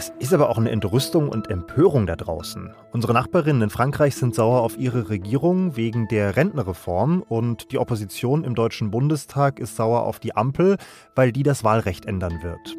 [0.00, 2.70] Das ist aber auch eine Entrüstung und Empörung da draußen.
[2.90, 8.44] Unsere Nachbarinnen in Frankreich sind sauer auf ihre Regierung wegen der Rentenreform und die Opposition
[8.44, 10.78] im Deutschen Bundestag ist sauer auf die Ampel,
[11.14, 12.78] weil die das Wahlrecht ändern wird.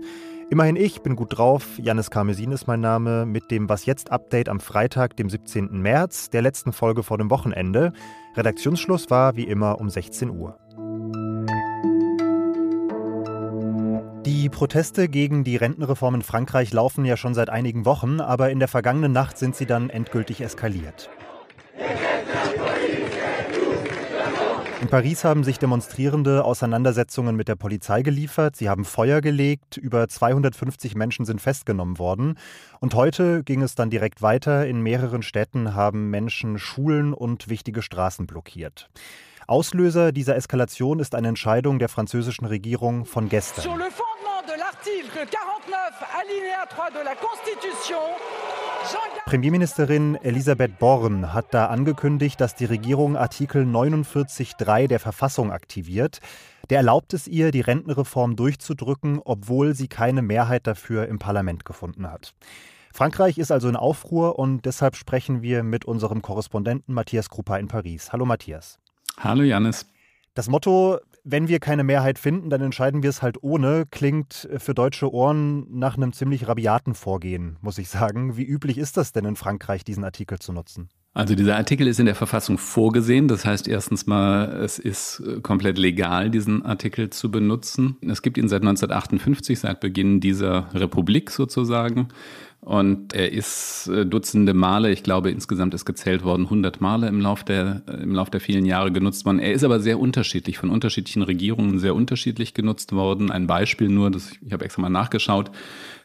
[0.49, 1.77] Immerhin ich bin gut drauf.
[1.77, 5.79] Janis Karmesin ist mein Name mit dem Was jetzt Update am Freitag, dem 17.
[5.79, 7.93] März, der letzten Folge vor dem Wochenende.
[8.35, 10.57] Redaktionsschluss war wie immer um 16 Uhr.
[14.51, 18.67] Proteste gegen die Rentenreform in Frankreich laufen ja schon seit einigen Wochen, aber in der
[18.67, 21.09] vergangenen Nacht sind sie dann endgültig eskaliert.
[24.81, 28.55] In Paris haben sich Demonstrierende Auseinandersetzungen mit der Polizei geliefert.
[28.55, 29.77] Sie haben Feuer gelegt.
[29.77, 32.37] Über 250 Menschen sind festgenommen worden.
[32.79, 34.65] Und heute ging es dann direkt weiter.
[34.65, 38.89] In mehreren Städten haben Menschen Schulen und wichtige Straßen blockiert.
[39.47, 43.81] Auslöser dieser Eskalation ist eine Entscheidung der französischen Regierung von gestern
[49.25, 56.19] Premierministerin Elisabeth Born hat da angekündigt, dass die Regierung Artikel 49.3 der Verfassung aktiviert.
[56.69, 62.09] Der erlaubt es ihr, die Rentenreform durchzudrücken, obwohl sie keine Mehrheit dafür im Parlament gefunden
[62.09, 62.33] hat.
[62.91, 67.67] Frankreich ist also in Aufruhr und deshalb sprechen wir mit unserem Korrespondenten Matthias Kruppa in
[67.67, 68.11] Paris.
[68.11, 68.79] Hallo Matthias.
[69.17, 69.85] Hallo Janis.
[70.33, 74.73] Das Motto wenn wir keine Mehrheit finden, dann entscheiden wir es halt ohne, klingt für
[74.73, 78.37] deutsche Ohren nach einem ziemlich rabiaten Vorgehen, muss ich sagen.
[78.37, 80.89] Wie üblich ist das denn in Frankreich, diesen Artikel zu nutzen?
[81.13, 83.27] Also dieser Artikel ist in der Verfassung vorgesehen.
[83.27, 87.97] Das heißt erstens mal, es ist komplett legal, diesen Artikel zu benutzen.
[88.01, 92.07] Es gibt ihn seit 1958, seit Beginn dieser Republik sozusagen.
[92.61, 97.19] Und er ist äh, dutzende Male, ich glaube insgesamt ist gezählt worden, 100 Male im
[97.19, 99.39] Lauf der, äh, im Lauf der vielen Jahre genutzt worden.
[99.39, 103.31] Er ist aber sehr unterschiedlich, von unterschiedlichen Regierungen sehr unterschiedlich genutzt worden.
[103.31, 105.49] Ein Beispiel nur, das, ich habe extra mal nachgeschaut,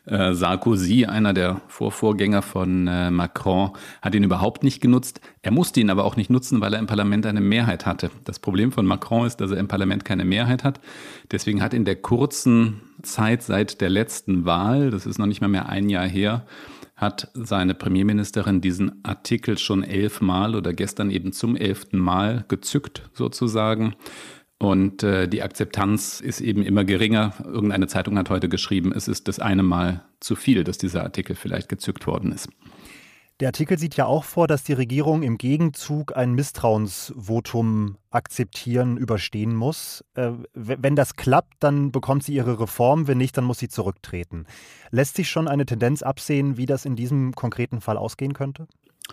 [0.06, 5.20] äh, Sarkozy, einer der Vorvorgänger von äh, Macron, hat ihn überhaupt nicht genutzt.
[5.42, 8.10] Er musste ihn aber auch nicht nutzen, weil er im Parlament eine Mehrheit hatte.
[8.24, 10.80] Das Problem von Macron ist, dass er im Parlament keine Mehrheit hat.
[11.30, 15.48] Deswegen hat in der kurzen Zeit seit der letzten Wahl, das ist noch nicht mal
[15.48, 16.46] mehr ein Jahr her,
[16.96, 23.94] hat seine Premierministerin diesen Artikel schon elfmal oder gestern eben zum elften Mal gezückt sozusagen.
[24.58, 27.34] Und äh, die Akzeptanz ist eben immer geringer.
[27.44, 31.36] Irgendeine Zeitung hat heute geschrieben, es ist das eine Mal zu viel, dass dieser Artikel
[31.36, 32.48] vielleicht gezückt worden ist.
[33.40, 39.54] Der Artikel sieht ja auch vor, dass die Regierung im Gegenzug ein Misstrauensvotum akzeptieren, überstehen
[39.54, 40.02] muss.
[40.14, 44.46] Äh, wenn das klappt, dann bekommt sie ihre Reform, wenn nicht, dann muss sie zurücktreten.
[44.90, 48.68] Lässt sich schon eine Tendenz absehen, wie das in diesem konkreten Fall ausgehen könnte?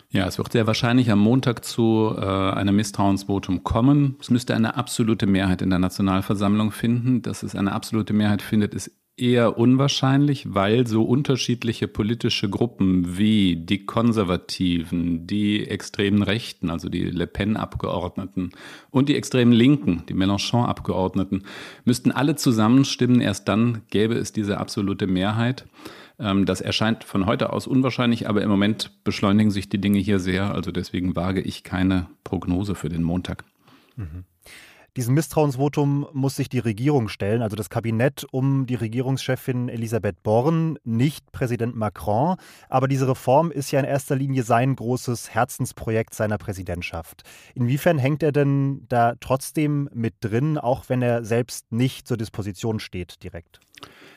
[0.10, 4.16] Ja, es wird sehr wahrscheinlich am Montag zu äh, einem Misstrauensvotum kommen.
[4.20, 7.22] Es müsste eine absolute Mehrheit in der Nationalversammlung finden.
[7.22, 13.56] Dass es eine absolute Mehrheit findet, ist eher unwahrscheinlich, weil so unterschiedliche politische Gruppen wie
[13.56, 18.52] die Konservativen, die extremen Rechten, also die Le Pen-Abgeordneten
[18.90, 21.44] und die extremen Linken, die Mélenchon-Abgeordneten,
[21.86, 23.22] müssten alle zusammenstimmen.
[23.22, 25.66] Erst dann gäbe es diese absolute Mehrheit.
[26.20, 30.20] Ähm, das erscheint von heute aus unwahrscheinlich, aber im Moment beschleunigen sich die Dinge hier
[30.20, 30.54] sehr.
[30.54, 33.44] Also deswegen wage ich keine Prognose für den Montag.
[33.96, 34.26] Mhm.
[34.96, 40.78] Diesem Misstrauensvotum muss sich die Regierung stellen, also das Kabinett um die Regierungschefin Elisabeth Born,
[40.84, 42.36] nicht Präsident Macron.
[42.70, 47.24] Aber diese Reform ist ja in erster Linie sein großes Herzensprojekt seiner Präsidentschaft.
[47.56, 52.80] Inwiefern hängt er denn da trotzdem mit drin, auch wenn er selbst nicht zur Disposition
[52.80, 53.62] steht direkt?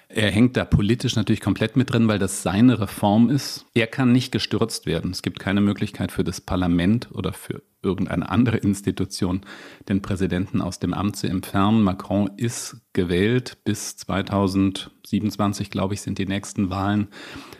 [0.09, 3.67] Er hängt da politisch natürlich komplett mit drin, weil das seine Reform ist.
[3.75, 5.11] Er kann nicht gestürzt werden.
[5.11, 9.41] Es gibt keine Möglichkeit für das Parlament oder für irgendeine andere Institution,
[9.89, 11.83] den Präsidenten aus dem Amt zu entfernen.
[11.83, 13.59] Macron ist gewählt.
[13.65, 17.09] Bis 2027, glaube ich, sind die nächsten Wahlen.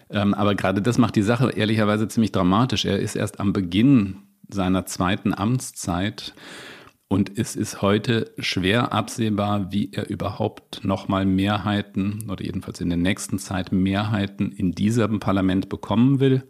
[0.09, 2.85] Ähm, aber gerade das macht die Sache ehrlicherweise ziemlich dramatisch.
[2.85, 4.19] Er ist erst am Beginn
[4.49, 6.35] seiner zweiten Amtszeit.
[7.09, 12.99] Und es ist heute schwer absehbar, wie er überhaupt nochmal Mehrheiten oder jedenfalls in der
[12.99, 16.43] nächsten Zeit Mehrheiten in diesem Parlament bekommen will.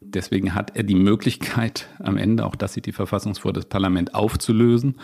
[0.00, 4.14] Deswegen hat er die Möglichkeit, am Ende, auch das sieht die Verfassung vor, das Parlament
[4.14, 4.96] aufzulösen.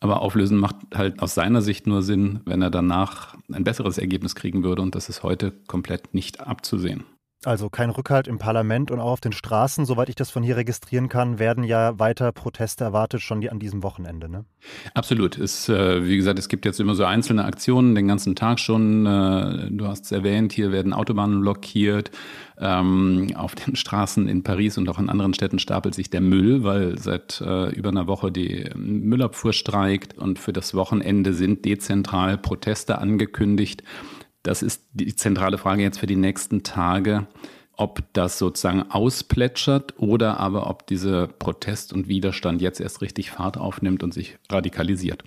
[0.00, 4.34] Aber auflösen macht halt aus seiner Sicht nur Sinn, wenn er danach ein besseres Ergebnis
[4.34, 4.80] kriegen würde.
[4.80, 7.04] Und das ist heute komplett nicht abzusehen.
[7.44, 10.56] Also kein Rückhalt im Parlament und auch auf den Straßen, soweit ich das von hier
[10.56, 14.28] registrieren kann, werden ja weiter Proteste erwartet, schon an diesem Wochenende.
[14.28, 14.46] Ne?
[14.94, 15.38] Absolut.
[15.38, 19.04] Es, äh, wie gesagt, es gibt jetzt immer so einzelne Aktionen den ganzen Tag schon.
[19.04, 22.10] Äh, du hast es erwähnt, hier werden Autobahnen blockiert.
[22.58, 26.64] Ähm, auf den Straßen in Paris und auch in anderen Städten stapelt sich der Müll,
[26.64, 32.38] weil seit äh, über einer Woche die Müllabfuhr streikt und für das Wochenende sind dezentral
[32.38, 33.82] Proteste angekündigt.
[34.46, 37.26] Das ist die zentrale Frage jetzt für die nächsten Tage,
[37.72, 43.56] ob das sozusagen ausplätschert oder aber ob dieser Protest und Widerstand jetzt erst richtig Fahrt
[43.56, 45.24] aufnimmt und sich radikalisiert.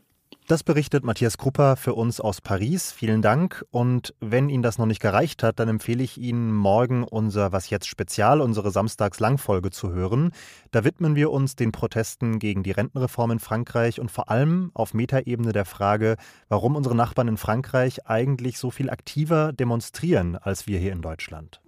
[0.49, 2.91] Das berichtet Matthias Krupper für uns aus Paris.
[2.91, 3.63] Vielen Dank.
[3.69, 7.69] Und wenn Ihnen das noch nicht gereicht hat, dann empfehle ich Ihnen, morgen unser Was
[7.69, 10.31] jetzt Spezial, unsere Samstags-Langfolge zu hören.
[10.71, 14.95] Da widmen wir uns den Protesten gegen die Rentenreform in Frankreich und vor allem auf
[14.95, 16.15] Metaebene der Frage,
[16.47, 21.61] warum unsere Nachbarn in Frankreich eigentlich so viel aktiver demonstrieren als wir hier in Deutschland.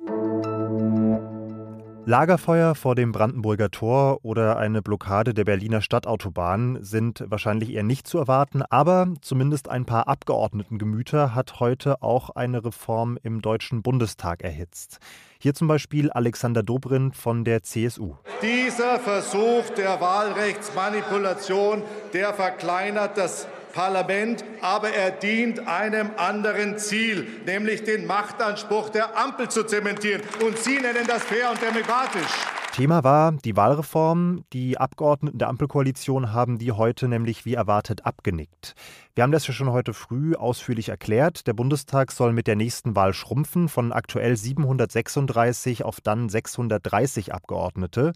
[2.05, 8.07] Lagerfeuer vor dem Brandenburger Tor oder eine Blockade der Berliner Stadtautobahn sind wahrscheinlich eher nicht
[8.07, 14.43] zu erwarten, aber zumindest ein paar Abgeordnetengemüter hat heute auch eine Reform im Deutschen Bundestag
[14.43, 14.97] erhitzt.
[15.37, 18.15] Hier zum Beispiel Alexander Dobrindt von der CSU.
[18.41, 21.83] Dieser Versuch der Wahlrechtsmanipulation,
[22.13, 29.49] der verkleinert das Parlament, aber er dient einem anderen Ziel, nämlich den Machtanspruch der Ampel
[29.49, 30.21] zu zementieren.
[30.45, 32.31] Und Sie nennen das fair und demokratisch.
[32.73, 34.45] Thema war die Wahlreform.
[34.53, 38.75] Die Abgeordneten der Ampelkoalition haben die heute nämlich wie erwartet abgenickt.
[39.13, 41.47] Wir haben das ja schon heute früh ausführlich erklärt.
[41.47, 48.13] Der Bundestag soll mit der nächsten Wahl schrumpfen von aktuell 736 auf dann 630 Abgeordnete.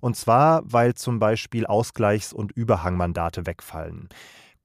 [0.00, 4.08] Und zwar, weil zum Beispiel Ausgleichs- und Überhangmandate wegfallen.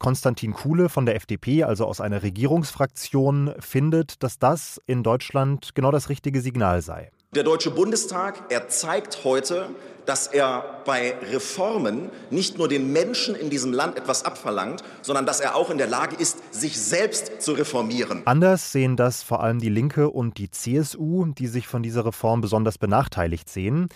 [0.01, 5.91] Konstantin Kuhle von der FDP, also aus einer Regierungsfraktion, findet, dass das in Deutschland genau
[5.91, 7.11] das richtige Signal sei.
[7.35, 9.69] Der Deutsche Bundestag, er zeigt heute,
[10.07, 15.39] dass er bei Reformen nicht nur den Menschen in diesem Land etwas abverlangt, sondern dass
[15.39, 18.23] er auch in der Lage ist, sich selbst zu reformieren.
[18.25, 22.41] Anders sehen das vor allem die Linke und die CSU, die sich von dieser Reform
[22.41, 23.87] besonders benachteiligt sehen.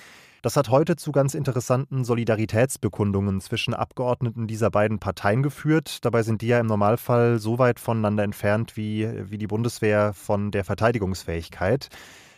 [0.45, 6.05] Das hat heute zu ganz interessanten Solidaritätsbekundungen zwischen Abgeordneten dieser beiden Parteien geführt.
[6.05, 10.51] Dabei sind die ja im Normalfall so weit voneinander entfernt wie, wie die Bundeswehr von
[10.51, 11.89] der Verteidigungsfähigkeit.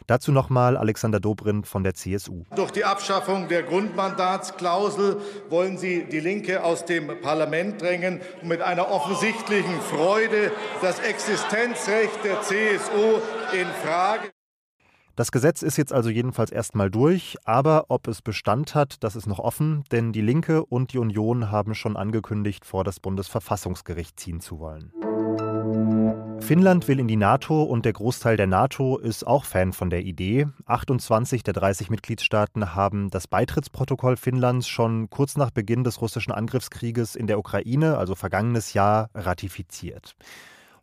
[0.06, 2.46] Dazu nochmal Alexander Dobrindt von der CSU.
[2.56, 5.18] Durch die Abschaffung der Grundmandatsklausel
[5.50, 12.24] wollen Sie die Linke aus dem Parlament drängen und mit einer offensichtlichen Freude das Existenzrecht
[12.24, 13.20] der CSU
[13.52, 14.30] in Frage.
[15.18, 19.26] Das Gesetz ist jetzt also jedenfalls erstmal durch, aber ob es Bestand hat, das ist
[19.26, 24.42] noch offen, denn die Linke und die Union haben schon angekündigt, vor das Bundesverfassungsgericht ziehen
[24.42, 24.92] zu wollen.
[26.40, 30.04] Finnland will in die NATO und der Großteil der NATO ist auch Fan von der
[30.04, 30.50] Idee.
[30.68, 37.16] 28 der 30 Mitgliedstaaten haben das Beitrittsprotokoll Finnlands schon kurz nach Beginn des russischen Angriffskrieges
[37.16, 40.16] in der Ukraine, also vergangenes Jahr, ratifiziert.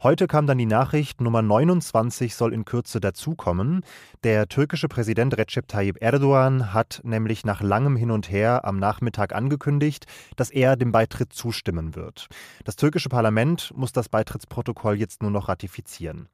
[0.03, 3.83] Heute kam dann die Nachricht, Nummer 29 soll in Kürze dazukommen.
[4.23, 9.35] Der türkische Präsident Recep Tayyip Erdogan hat nämlich nach langem Hin und Her am Nachmittag
[9.35, 10.07] angekündigt,
[10.37, 12.29] dass er dem Beitritt zustimmen wird.
[12.65, 16.29] Das türkische Parlament muss das Beitrittsprotokoll jetzt nur noch ratifizieren.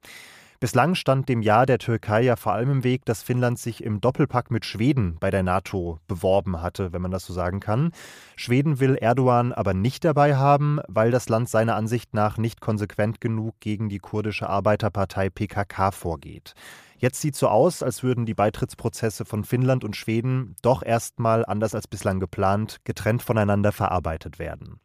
[0.63, 4.03] Bislang stand dem Ja der Türkei ja vor allem im Weg, dass Finnland sich im
[4.03, 7.93] Doppelpack mit Schweden bei der NATO beworben hatte, wenn man das so sagen kann.
[8.37, 13.23] Schweden will Erdogan aber nicht dabei haben, weil das Land seiner Ansicht nach nicht konsequent
[13.23, 16.53] genug gegen die kurdische Arbeiterpartei PKK vorgeht.
[16.99, 21.75] Jetzt sieht so aus, als würden die Beitrittsprozesse von Finnland und Schweden doch erstmal anders
[21.75, 24.79] als bislang geplant getrennt voneinander verarbeitet werden.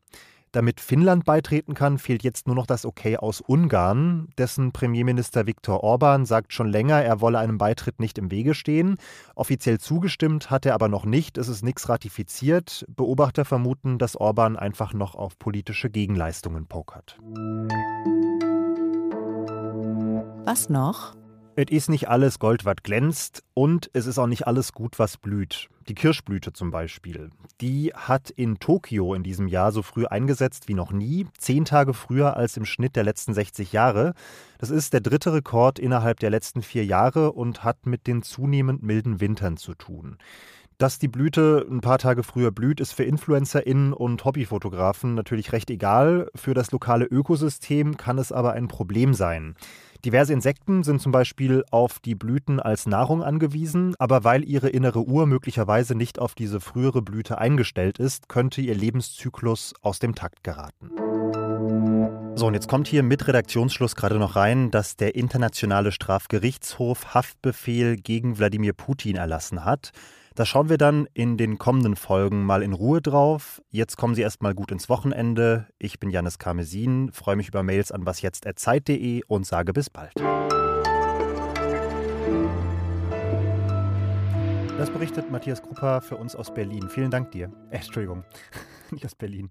[0.55, 4.29] Damit Finnland beitreten kann, fehlt jetzt nur noch das Okay aus Ungarn.
[4.37, 8.95] Dessen Premierminister Viktor Orban sagt schon länger, er wolle einem Beitritt nicht im Wege stehen.
[9.35, 11.37] Offiziell zugestimmt hat er aber noch nicht.
[11.37, 12.85] Es ist nichts ratifiziert.
[12.87, 17.17] Beobachter vermuten, dass Orban einfach noch auf politische Gegenleistungen pokert.
[20.45, 21.15] Was noch?
[21.57, 25.15] Es ist nicht alles Gold, was glänzt und es ist auch nicht alles gut, was
[25.15, 25.69] blüht.
[25.87, 27.29] Die Kirschblüte zum Beispiel,
[27.61, 31.93] die hat in Tokio in diesem Jahr so früh eingesetzt wie noch nie, zehn Tage
[31.93, 34.15] früher als im Schnitt der letzten 60 Jahre.
[34.57, 38.83] Das ist der dritte Rekord innerhalb der letzten vier Jahre und hat mit den zunehmend
[38.83, 40.17] milden Wintern zu tun.
[40.77, 45.69] Dass die Blüte ein paar Tage früher blüht, ist für InfluencerInnen und Hobbyfotografen natürlich recht
[45.69, 46.29] egal.
[46.35, 49.55] Für das lokale Ökosystem kann es aber ein Problem sein.
[50.05, 55.01] Diverse Insekten sind zum Beispiel auf die Blüten als Nahrung angewiesen, aber weil ihre innere
[55.01, 60.43] Uhr möglicherweise nicht auf diese frühere Blüte eingestellt ist, könnte ihr Lebenszyklus aus dem Takt
[60.43, 60.91] geraten.
[62.35, 67.95] So, und jetzt kommt hier mit Redaktionsschluss gerade noch rein, dass der Internationale Strafgerichtshof Haftbefehl
[67.95, 69.89] gegen Wladimir Putin erlassen hat.
[70.35, 73.61] Da schauen wir dann in den kommenden Folgen mal in Ruhe drauf.
[73.69, 75.67] Jetzt kommen Sie erstmal gut ins Wochenende.
[75.79, 80.11] Ich bin Janis Karmesin, freue mich über Mails an wasjetzt.zeit.de und sage bis bald.
[84.77, 86.89] Das berichtet Matthias Krupper für uns aus Berlin.
[86.89, 87.49] Vielen Dank dir.
[87.69, 88.25] Äh, Entschuldigung,
[88.91, 89.47] nicht aus Berlin.